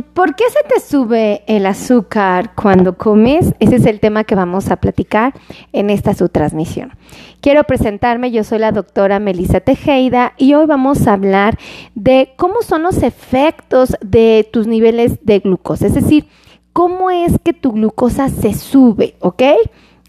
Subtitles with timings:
[0.00, 3.54] ¿Por qué se te sube el azúcar cuando comes?
[3.60, 5.34] Ese es el tema que vamos a platicar
[5.72, 6.92] en esta su transmisión.
[7.42, 11.58] Quiero presentarme, yo soy la doctora Melissa Tejeda y hoy vamos a hablar
[11.94, 16.26] de cómo son los efectos de tus niveles de glucosa, es decir,
[16.72, 19.42] cómo es que tu glucosa se sube, ¿ok?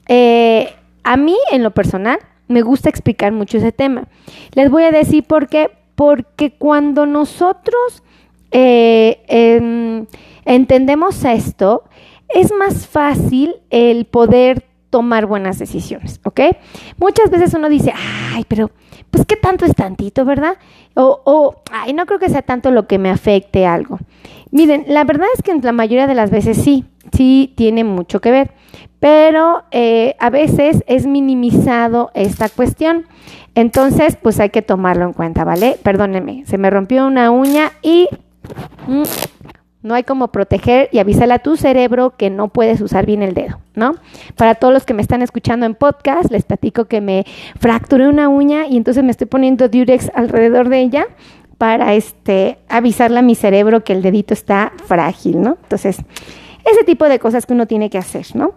[0.07, 0.70] Eh,
[1.04, 4.04] a mí, en lo personal, me gusta explicar mucho ese tema.
[4.54, 5.71] Les voy a decir por qué.
[5.95, 8.02] Porque cuando nosotros
[8.53, 10.05] eh, em,
[10.45, 11.84] entendemos esto,
[12.30, 16.39] es más fácil el poder tomar buenas decisiones, ¿ok?
[16.97, 17.91] Muchas veces uno dice,
[18.31, 18.70] ay, pero
[19.09, 20.58] pues qué tanto es tantito, ¿verdad?
[20.94, 23.97] O, ay, no creo que sea tanto lo que me afecte algo.
[24.52, 28.30] Miren, la verdad es que la mayoría de las veces sí, sí tiene mucho que
[28.30, 28.52] ver,
[28.99, 33.08] pero eh, a veces es minimizado esta cuestión.
[33.55, 35.77] Entonces, pues hay que tomarlo en cuenta, ¿vale?
[35.81, 38.09] Perdónenme, se me rompió una uña y
[39.83, 43.33] no hay como proteger y avisarle a tu cerebro que no puedes usar bien el
[43.33, 43.95] dedo, ¿no?
[44.35, 47.25] Para todos los que me están escuchando en podcast, les platico que me
[47.59, 51.08] fracturé una uña y entonces me estoy poniendo Durex alrededor de ella
[51.58, 55.57] para este avisarle a mi cerebro que el dedito está frágil, ¿no?
[55.63, 55.97] Entonces,
[56.66, 58.53] ese tipo de cosas que uno tiene que hacer, ¿no?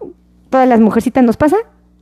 [0.49, 1.57] Todas las mujercitas nos pasa.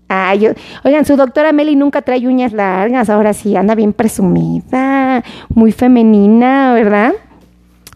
[0.09, 0.49] Ay,
[0.85, 6.75] oigan, su doctora Meli nunca trae uñas largas, ahora sí anda bien presumida, muy femenina,
[6.75, 7.15] ¿verdad?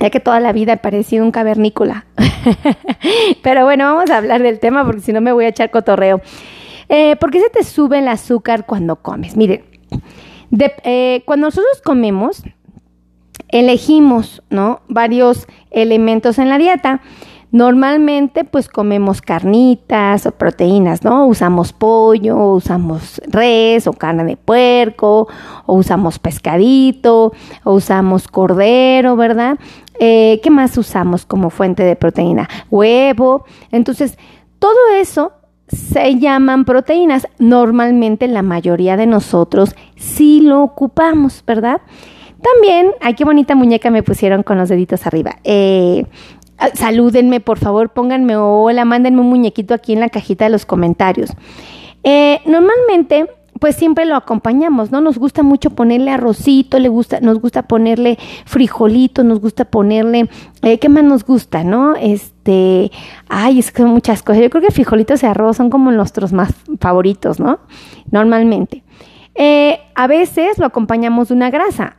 [0.00, 2.06] Ya que toda la vida he parecido un cavernícola.
[3.42, 6.20] Pero bueno, vamos a hablar del tema porque si no me voy a echar cotorreo.
[6.88, 9.36] Eh, ¿Por qué se te sube el azúcar cuando comes?
[9.36, 9.64] Miren,
[10.84, 12.42] eh, cuando nosotros comemos,
[13.48, 14.80] elegimos ¿no?
[14.88, 17.00] varios elementos en la dieta.
[17.50, 21.26] Normalmente pues comemos carnitas o proteínas, ¿no?
[21.26, 25.28] Usamos pollo, usamos res o carne de puerco,
[25.64, 27.32] o usamos pescadito,
[27.64, 29.58] o usamos cordero, ¿verdad?
[29.98, 32.48] Eh, ¿Qué más usamos como fuente de proteína?
[32.70, 33.44] Huevo.
[33.72, 34.18] Entonces,
[34.58, 35.32] todo eso
[35.68, 37.28] se llaman proteínas.
[37.38, 41.80] Normalmente la mayoría de nosotros sí lo ocupamos, ¿verdad?
[42.40, 45.38] También, ay, qué bonita muñeca me pusieron con los deditos arriba.
[45.42, 46.04] Eh,
[46.74, 51.30] salúdenme, por favor, pónganme hola, mándenme un muñequito aquí en la cajita de los comentarios.
[52.04, 53.26] Eh, normalmente,
[53.58, 55.00] pues siempre lo acompañamos, ¿no?
[55.00, 60.28] Nos gusta mucho ponerle arrocito, le gusta, nos gusta ponerle frijolito, nos gusta ponerle,
[60.62, 61.96] eh, ¿qué más nos gusta, no?
[61.96, 62.90] Este,
[63.28, 64.42] ay, es que son muchas cosas.
[64.42, 67.58] Yo creo que frijolitos y arroz son como nuestros más favoritos, ¿no?
[68.10, 68.84] Normalmente.
[69.34, 71.97] Eh, a veces lo acompañamos de una grasa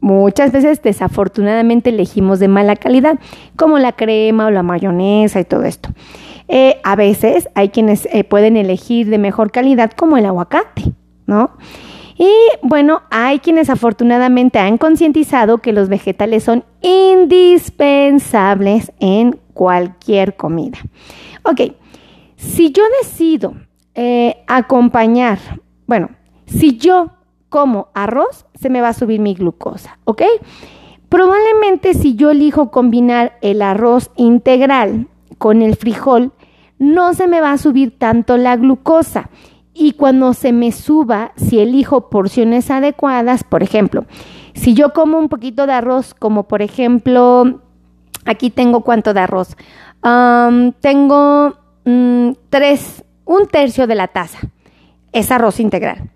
[0.00, 3.18] muchas veces desafortunadamente elegimos de mala calidad,
[3.56, 5.90] como la crema o la mayonesa y todo esto.
[6.48, 10.92] Eh, a veces hay quienes eh, pueden elegir de mejor calidad, como el aguacate,
[11.26, 11.52] ¿no?
[12.18, 20.76] Y bueno, hay quienes afortunadamente han concientizado que los vegetales son indispensables en cualquier comida.
[21.44, 21.60] Ok,
[22.36, 23.54] si yo decido
[23.94, 25.38] eh, acompañar,
[25.86, 26.10] bueno,
[26.46, 27.10] si yo
[27.50, 30.22] como arroz, se me va a subir mi glucosa, ¿ok?
[31.10, 36.32] Probablemente si yo elijo combinar el arroz integral con el frijol,
[36.78, 39.28] no se me va a subir tanto la glucosa.
[39.74, 44.06] Y cuando se me suba, si elijo porciones adecuadas, por ejemplo,
[44.54, 47.60] si yo como un poquito de arroz, como por ejemplo,
[48.24, 49.56] aquí tengo cuánto de arroz,
[50.80, 54.38] tengo mm, tres, un tercio de la taza,
[55.12, 56.10] es arroz integral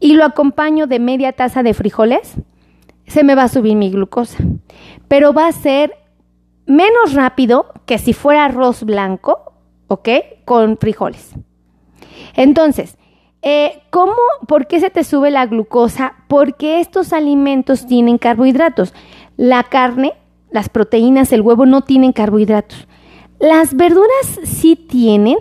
[0.00, 2.34] y lo acompaño de media taza de frijoles,
[3.06, 4.38] se me va a subir mi glucosa.
[5.08, 5.96] Pero va a ser
[6.66, 9.52] menos rápido que si fuera arroz blanco,
[9.88, 10.08] ¿ok?
[10.44, 11.34] Con frijoles.
[12.34, 12.98] Entonces,
[13.42, 14.14] eh, ¿cómo,
[14.48, 16.14] por qué se te sube la glucosa?
[16.28, 18.92] Porque estos alimentos tienen carbohidratos.
[19.36, 20.14] La carne,
[20.50, 22.88] las proteínas, el huevo no tienen carbohidratos.
[23.38, 25.36] Las verduras sí tienen,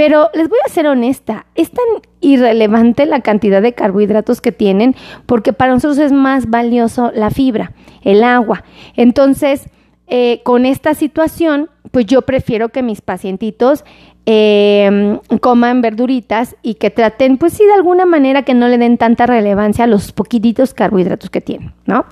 [0.00, 1.84] pero les voy a ser honesta, es tan
[2.22, 4.96] irrelevante la cantidad de carbohidratos que tienen
[5.26, 8.64] porque para nosotros es más valioso la fibra, el agua.
[8.96, 9.68] Entonces,
[10.06, 13.84] eh, con esta situación, pues yo prefiero que mis pacientitos
[14.24, 18.96] em, coman verduritas y que traten, pues sí, de alguna manera que no le den
[18.96, 22.06] tanta relevancia a los poquititos carbohidratos que tienen, ¿no?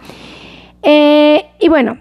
[0.82, 1.96] Eh, y bueno,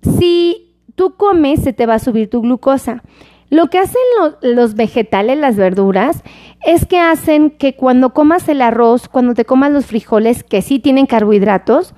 [0.00, 3.02] si tú comes, se te va a subir tu glucosa.
[3.52, 4.00] Lo que hacen
[4.40, 6.22] los vegetales, las verduras,
[6.64, 10.78] es que hacen que cuando comas el arroz, cuando te comas los frijoles, que sí
[10.78, 11.92] tienen carbohidratos,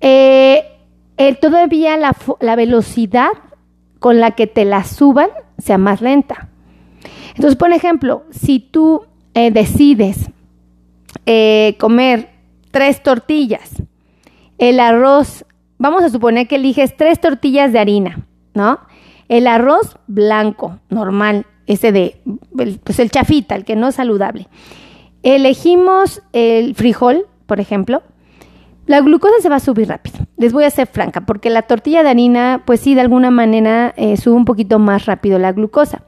[0.00, 0.64] eh,
[1.16, 3.30] eh, todavía la, velocidad
[4.00, 5.28] con la que te la suban
[5.58, 6.48] sea más lenta.
[7.36, 9.02] Entonces, por ejemplo, si tú
[9.34, 10.28] eh, decides
[11.78, 12.30] comer
[12.72, 13.80] tres tortillas,
[14.58, 15.44] el arroz
[15.78, 18.80] vamos a suponer que eliges tres tortillas de harina, ¿no?
[19.30, 22.20] El arroz blanco, normal, ese de,
[22.82, 24.48] pues el chafita, el que no es saludable.
[25.22, 28.02] Elegimos el frijol, por ejemplo.
[28.86, 30.18] La glucosa se va a subir rápido.
[30.36, 33.94] Les voy a ser franca, porque la tortilla de harina, pues sí, de alguna manera
[33.96, 36.02] eh, sube un poquito más rápido la glucosa.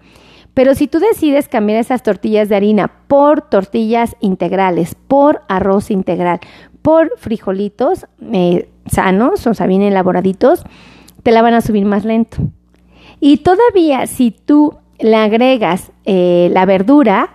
[0.53, 6.41] Pero si tú decides cambiar esas tortillas de harina por tortillas integrales, por arroz integral,
[6.83, 10.65] por frijolitos eh, sanos, o sea, bien elaboraditos,
[11.23, 12.39] te la van a subir más lento.
[13.25, 17.31] Y todavía si tú le agregas eh, la verdura,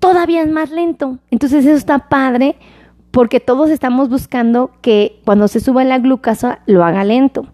[0.00, 1.20] todavía es más lento.
[1.30, 2.56] Entonces eso está padre
[3.12, 7.46] porque todos estamos buscando que cuando se suba la glucosa lo haga lento.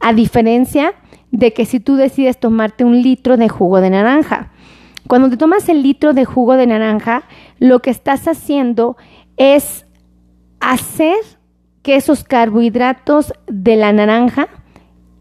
[0.00, 0.94] A diferencia
[1.30, 4.50] de que si tú decides tomarte un litro de jugo de naranja.
[5.06, 7.22] Cuando te tomas el litro de jugo de naranja,
[7.60, 8.96] lo que estás haciendo
[9.36, 9.86] es
[10.58, 11.18] hacer
[11.82, 14.48] que esos carbohidratos de la naranja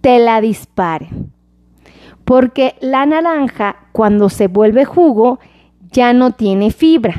[0.02, 1.34] te la disparen.
[2.34, 5.38] Porque la naranja, cuando se vuelve jugo,
[5.92, 7.14] ya no tiene fibra.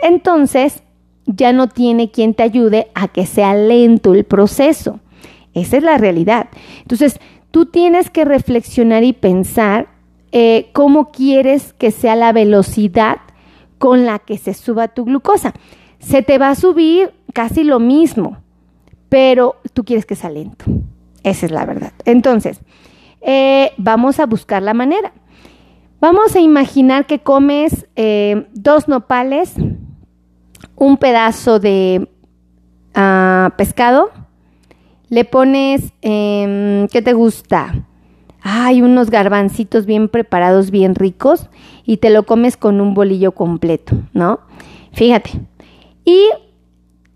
[0.00, 0.84] Entonces,
[1.24, 5.00] ya no tiene quien te ayude a que sea lento el proceso.
[5.52, 6.46] Esa es la realidad.
[6.82, 7.18] Entonces,
[7.50, 9.88] tú tienes que reflexionar y pensar
[10.30, 13.16] eh, cómo quieres que sea la velocidad
[13.78, 15.54] con la que se suba tu glucosa.
[15.98, 18.36] Se te va a subir casi lo mismo,
[19.08, 20.66] pero tú quieres que sea lento.
[21.24, 21.92] Esa es la verdad.
[22.04, 22.60] Entonces,
[23.26, 25.12] eh, vamos a buscar la manera.
[26.00, 29.54] Vamos a imaginar que comes eh, dos nopales,
[30.76, 32.08] un pedazo de
[32.94, 34.10] ah, pescado,
[35.08, 37.86] le pones, em, ¿qué te gusta?
[38.42, 41.48] Hay unos garbancitos bien preparados, bien ricos,
[41.84, 44.38] y te lo comes con un bolillo completo, ¿no?
[44.92, 45.30] Fíjate.
[46.04, 46.28] ¿Y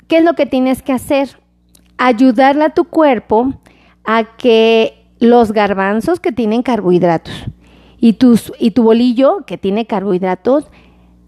[0.09, 1.39] qué es lo que tienes que hacer?
[1.99, 3.53] Ayudarle a tu cuerpo
[4.05, 7.35] a que los garbanzos que tienen carbohidratos
[7.99, 10.65] y, tus, y tu bolillo que tiene carbohidratos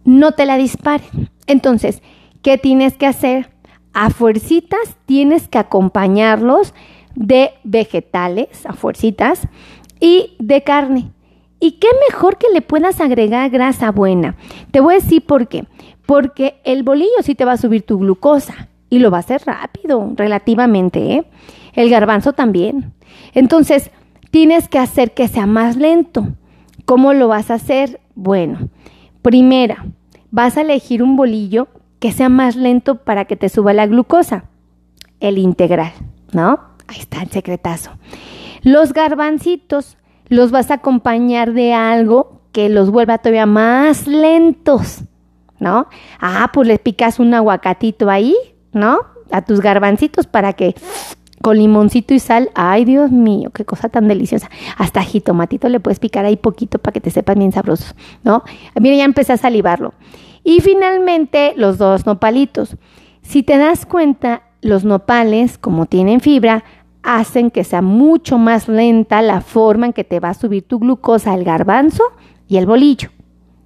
[0.04, 1.30] no te la disparen.
[1.46, 2.02] Entonces,
[2.42, 3.50] ¿qué tienes que hacer?
[3.92, 6.74] A fuercitas tienes que acompañarlos
[7.14, 9.46] de vegetales, a fuercitas,
[10.02, 11.12] y de carne.
[11.60, 14.34] ¿Y qué mejor que le puedas agregar grasa buena?
[14.72, 15.64] Te voy a decir por qué.
[16.06, 19.42] Porque el bolillo sí te va a subir tu glucosa y lo va a hacer
[19.46, 21.12] rápido, relativamente.
[21.12, 21.24] ¿eh?
[21.74, 22.92] El garbanzo también.
[23.32, 23.90] Entonces,
[24.30, 26.28] tienes que hacer que sea más lento.
[26.84, 28.00] ¿Cómo lo vas a hacer?
[28.14, 28.68] Bueno,
[29.22, 29.86] primera,
[30.30, 31.68] vas a elegir un bolillo
[31.98, 34.44] que sea más lento para que te suba la glucosa.
[35.20, 35.92] El integral,
[36.32, 36.60] ¿no?
[36.88, 37.92] Ahí está el secretazo.
[38.62, 39.96] Los garbancitos
[40.28, 45.02] los vas a acompañar de algo que los vuelva todavía más lentos,
[45.58, 45.88] ¿no?
[46.20, 48.34] Ah, pues le picas un aguacatito ahí,
[48.72, 48.98] ¿no?
[49.30, 50.74] A tus garbancitos para que
[51.42, 52.50] con limoncito y sal.
[52.54, 54.50] Ay, Dios mío, qué cosa tan deliciosa.
[54.78, 57.94] Hasta jitomatito le puedes picar ahí poquito para que te sepan bien sabrosos,
[58.24, 58.42] ¿no?
[58.80, 59.92] Mira, ya empecé a salivarlo.
[60.44, 62.76] Y finalmente, los dos nopalitos.
[63.20, 66.64] Si te das cuenta, los nopales, como tienen fibra,
[67.02, 70.78] hacen que sea mucho más lenta la forma en que te va a subir tu
[70.78, 72.04] glucosa, el garbanzo
[72.48, 73.10] y el bolillo.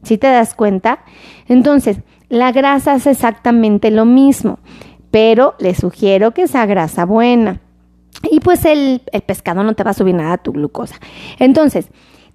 [0.03, 1.01] Si te das cuenta?
[1.49, 4.59] Entonces, la grasa es exactamente lo mismo,
[5.11, 7.61] pero le sugiero que sea grasa buena
[8.31, 10.97] y pues el, pescado no te va a subir nada a tu glucosa.
[11.39, 11.89] Entonces,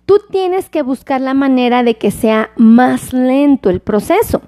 [0.06, 4.42] tú tienes que buscar la manera de que sea más lento el proceso.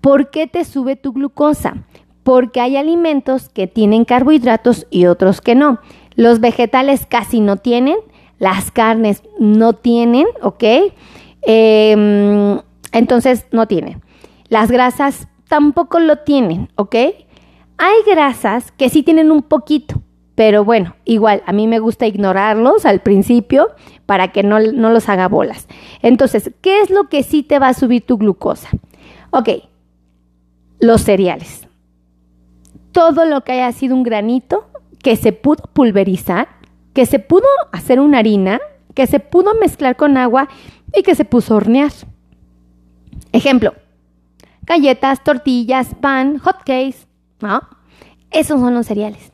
[0.00, 1.84] ¿Por qué te sube tu glucosa?
[2.22, 5.80] Porque hay alimentos que tienen carbohidratos y otros que no.
[6.14, 7.96] Los vegetales casi no tienen,
[8.38, 10.64] las carnes no tienen, ¿ok?
[11.42, 12.60] Em,
[12.92, 14.02] entonces no tienen.
[14.48, 16.94] Las grasas tampoco lo tienen, ¿ok?
[17.78, 20.02] Hay grasas que sí tienen un poquito,
[20.36, 23.70] pero bueno, igual, a mí me gusta ignorarlos al principio
[24.04, 25.66] para que no, no, los haga bolas.
[26.02, 28.68] Entonces, ¿qué es lo que sí te va a subir tu glucosa?
[29.30, 29.48] Ok,
[30.78, 31.66] los cereales.
[32.92, 34.68] Todo lo que haya sido un granito
[35.02, 36.48] que se pudo pulverizar,
[36.92, 38.60] que se pudo hacer una harina,
[38.94, 40.48] que se pudo mezclar con agua
[40.94, 41.92] y que se puso a hornear.
[43.32, 43.74] Ejemplo,
[44.62, 47.06] galletas, tortillas, pan, hot cakes,
[47.40, 47.62] ¿no?
[48.30, 49.30] Esos son los cereales.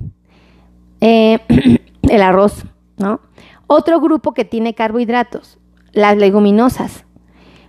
[1.02, 1.40] Eh,
[2.09, 2.64] el arroz,
[2.97, 3.21] ¿no?
[3.66, 5.59] Otro grupo que tiene carbohidratos,
[5.92, 7.04] las leguminosas,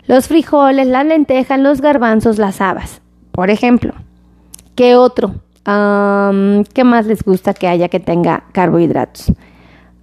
[0.06, 3.94] los frijoles, las lentejas, los garbanzos, las habas, por ejemplo.
[4.76, 5.34] ¿Qué otro?
[5.64, 9.32] ¿Qué más les gusta que haya que tenga carbohidratos?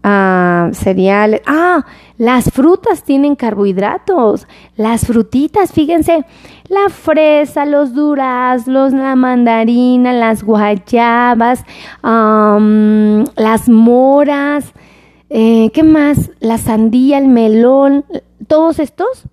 [0.03, 1.41] Ah, cereales.
[1.47, 1.87] Ah,
[2.19, 4.47] las frutas tienen carbohidratos.
[4.77, 6.25] Las frutitas, fíjense,
[6.69, 11.65] la fresa, los duraznos, la mandarina, las guayabas,
[12.03, 14.73] las moras,
[15.31, 16.31] eh, ¿qué más?
[16.41, 18.05] La sandía, el melón,
[18.47, 19.25] todos estos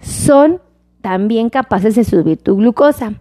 [0.00, 0.60] son
[1.00, 3.14] también capaces de subir tu glucosa.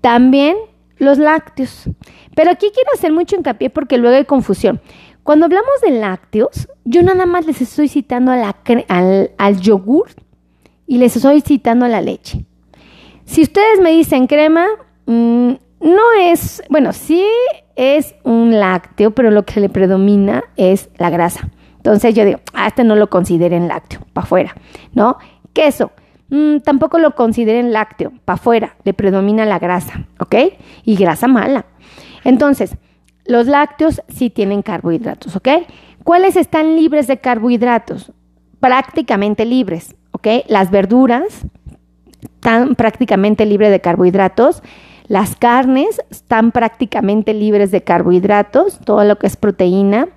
[0.00, 0.56] También
[0.98, 1.88] los lácteos.
[2.34, 4.80] Pero aquí quiero hacer mucho hincapié porque luego hay confusión.
[5.22, 10.08] Cuando hablamos de lácteos, yo nada más les estoy citando al, al yogur
[10.86, 12.44] y les estoy citando a la leche.
[13.24, 14.66] Si ustedes me dicen crema,
[15.06, 17.24] mm, no es, bueno, sí
[17.76, 21.50] es un lácteo, pero lo que le predomina es la grasa.
[21.76, 24.54] Entonces yo digo, ah, este no lo consideren lácteo, para afuera,
[24.92, 25.18] ¿no?
[25.52, 25.92] Queso,
[26.28, 30.34] mm, tampoco lo consideren lácteo, para afuera, le predomina la grasa, ¿ok?
[30.84, 31.66] Y grasa mala.
[32.24, 32.76] Entonces,
[33.32, 35.48] los lácteos sí tienen carbohidratos, ¿ok?
[36.04, 38.12] ¿Cuáles están libres de carbohidratos?
[38.60, 40.28] Prácticamente libres, ¿ok?
[40.48, 41.46] Las verduras
[42.22, 44.62] están prácticamente libres de carbohidratos.
[45.08, 50.08] Las carnes están prácticamente libres de carbohidratos, todo lo que es proteína.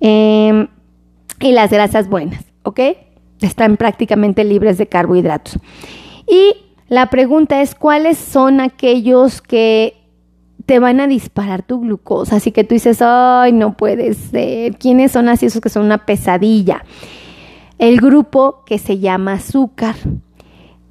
[0.00, 0.66] Em,
[1.38, 2.80] y las grasas buenas, ¿ok?
[3.42, 5.58] Están prácticamente libres de carbohidratos.
[6.26, 6.56] Y
[6.88, 10.05] la pregunta es, ¿cuáles son aquellos que
[10.66, 12.36] te van a disparar tu glucosa.
[12.36, 14.76] Así que tú dices, ay, no puede ser.
[14.76, 16.84] ¿Quiénes son así esos que son una pesadilla?
[17.78, 19.94] El grupo que se llama azúcar.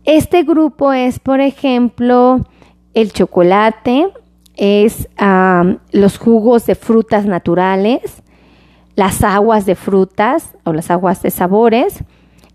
[0.06, 2.46] Este grupo es, por ejemplo,
[2.94, 4.08] el chocolate,
[4.56, 5.10] es
[5.92, 8.24] los jugos de frutas naturales,
[8.96, 12.04] las aguas de frutas o las aguas de sabores,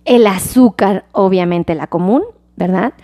[0.06, 2.22] el azúcar, obviamente la común,
[2.56, 2.94] ¿verdad?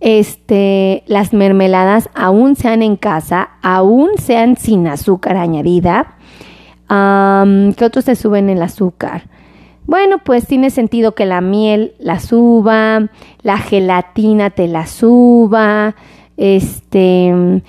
[0.00, 6.14] Este, las mermeladas aún sean en casa, aún sean sin azúcar añadida.
[6.88, 9.24] ¿Qué otros se suben el azúcar?
[9.86, 13.08] Bueno, pues tiene sentido que la miel la suba,
[13.42, 15.94] la gelatina te la suba,
[16.36, 17.62] este,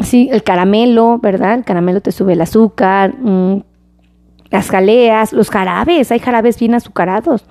[0.00, 1.54] sí, el caramelo, ¿verdad?
[1.54, 3.62] El caramelo te sube el azúcar, mm,
[4.50, 7.44] las jaleas, los jarabes, hay jarabes bien azucarados.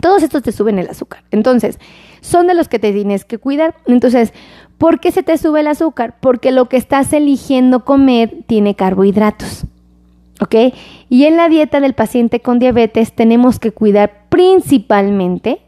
[0.00, 1.24] Todos estos te suben el azúcar.
[1.30, 1.78] Entonces,
[2.20, 3.74] son de los que te tienes que cuidar.
[3.86, 4.32] Entonces,
[4.78, 6.16] ¿por qué se te sube el azúcar?
[6.20, 9.64] Porque lo que estás eligiendo comer tiene carbohidratos.
[10.40, 10.54] ¿Ok?
[11.08, 15.60] Y en la dieta del paciente con diabetes tenemos que cuidar principalmente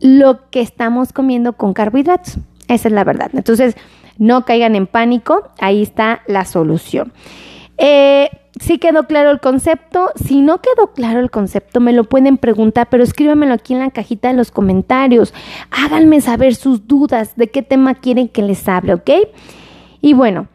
[0.00, 2.38] lo que estamos comiendo con carbohidratos.
[2.66, 3.30] Esa es la verdad.
[3.34, 3.76] Entonces,
[4.16, 5.50] no caigan en pánico.
[5.60, 7.12] Ahí está la solución.
[7.78, 8.28] Eh,
[8.60, 10.10] si quedó claro el concepto.
[10.16, 13.90] Si no quedó claro el concepto, me lo pueden preguntar, pero escríbanmelo aquí en la
[13.90, 15.32] cajita de los comentarios.
[15.70, 19.10] Háganme saber sus dudas, de qué tema quieren que les hable, ¿ok?
[20.00, 20.48] Y bueno,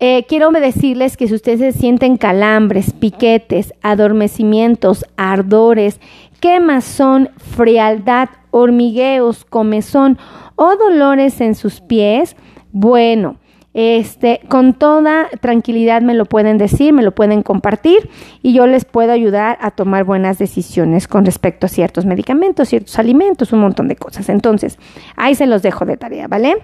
[0.00, 6.00] eh, quiero decirles que si ustedes sienten calambres, piquetes, adormecimientos, ardores,
[6.40, 10.18] quemazón, frialdad, hormigueos, comezón
[10.56, 12.36] o dolores en sus pies,
[12.72, 13.36] bueno,
[13.74, 18.08] este, con toda tranquilidad me lo pueden decir, me lo pueden compartir
[18.40, 22.98] y yo les puedo ayudar a tomar buenas decisiones con respecto a ciertos medicamentos, ciertos
[23.00, 24.28] alimentos, un montón de cosas.
[24.28, 24.78] Entonces,
[25.16, 26.56] ahí se los dejo de tarea, ¿vale?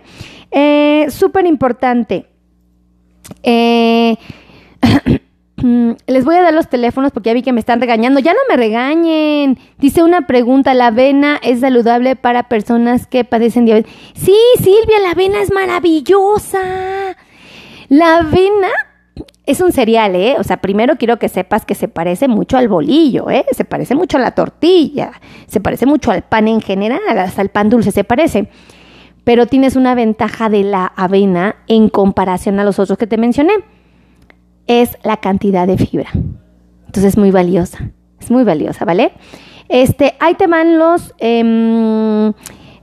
[0.52, 2.26] Eh, Súper importante.
[3.43, 4.17] Eh,
[5.62, 8.21] les voy a dar los teléfonos porque ya vi que me están regañando.
[8.21, 9.59] Ya no me regañen.
[9.79, 13.93] Dice una pregunta, ¿la avena es saludable para personas que padecen diabetes?
[14.14, 16.61] Sí, Silvia, la avena es maravillosa.
[17.88, 18.69] La avena
[19.47, 20.37] es un cereal, ¿eh?
[20.38, 23.45] O sea, primero quiero que sepas que se parece mucho al bolillo, ¿eh?
[23.52, 25.12] Se parece mucho a la tortilla,
[25.47, 28.49] se parece mucho al pan en general, hasta el pan dulce se parece.
[29.25, 33.52] Pero tienes una ventaja de la avena en comparación a los otros que te mencioné
[34.71, 36.11] es la cantidad de fibra.
[36.87, 39.11] Entonces es muy valiosa, es muy valiosa, ¿vale?
[39.69, 42.33] Este, ahí te van los, em,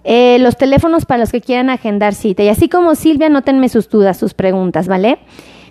[0.03, 2.43] eh, los teléfonos para los que quieran agendar cita.
[2.43, 5.19] Y así como Silvia, nótenme sus dudas, sus preguntas, ¿vale?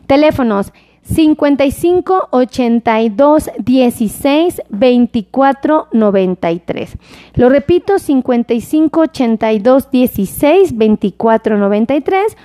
[0.07, 0.73] Teléfonos
[1.07, 6.99] 55 82 16 24 93.
[7.35, 12.37] Lo repito, 55 82 16 24 93.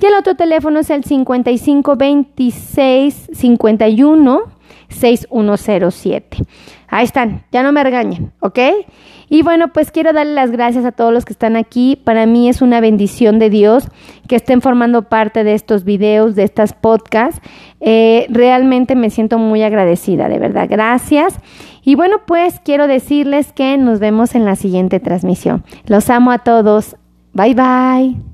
[0.00, 4.57] Y el otro teléfono es el 55 26 51
[4.88, 6.38] 6107.
[6.88, 8.58] Ahí están, ya no me regañen, ¿ok?
[9.30, 12.00] Y bueno, pues quiero darle las gracias a todos los que están aquí.
[12.02, 13.88] Para mí es una bendición de Dios
[14.26, 17.40] que estén formando parte de estos videos, de estas podcasts.
[17.80, 20.66] Eh, realmente me siento muy agradecida, de verdad.
[20.70, 21.38] Gracias.
[21.82, 25.64] Y bueno, pues quiero decirles que nos vemos en la siguiente transmisión.
[25.86, 26.96] Los amo a todos.
[27.34, 28.27] Bye bye.